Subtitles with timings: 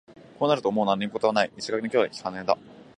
[0.39, 2.57] こうなるともう何のことはない、一種の脅迫観念だ